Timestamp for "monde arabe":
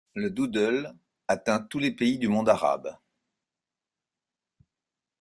2.27-2.97